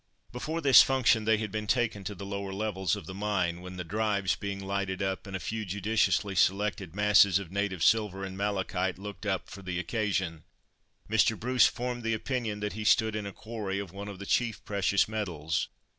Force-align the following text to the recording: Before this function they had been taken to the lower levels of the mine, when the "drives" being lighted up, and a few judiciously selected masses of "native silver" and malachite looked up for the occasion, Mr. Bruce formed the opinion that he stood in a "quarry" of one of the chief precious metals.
Before 0.31 0.61
this 0.61 0.81
function 0.81 1.25
they 1.25 1.37
had 1.37 1.51
been 1.51 1.67
taken 1.67 2.03
to 2.05 2.15
the 2.15 2.25
lower 2.25 2.51
levels 2.51 2.95
of 2.95 3.05
the 3.05 3.13
mine, 3.13 3.61
when 3.61 3.77
the 3.77 3.83
"drives" 3.83 4.35
being 4.35 4.59
lighted 4.65 4.99
up, 4.99 5.27
and 5.27 5.35
a 5.35 5.39
few 5.39 5.63
judiciously 5.63 6.33
selected 6.33 6.95
masses 6.95 7.37
of 7.37 7.51
"native 7.51 7.83
silver" 7.83 8.23
and 8.25 8.35
malachite 8.35 8.97
looked 8.97 9.27
up 9.27 9.47
for 9.47 9.61
the 9.61 9.77
occasion, 9.77 10.43
Mr. 11.07 11.39
Bruce 11.39 11.67
formed 11.67 12.01
the 12.01 12.15
opinion 12.15 12.61
that 12.61 12.73
he 12.73 12.83
stood 12.83 13.15
in 13.15 13.27
a 13.27 13.31
"quarry" 13.31 13.77
of 13.77 13.91
one 13.91 14.07
of 14.07 14.17
the 14.17 14.25
chief 14.25 14.65
precious 14.65 15.07
metals. 15.07 15.67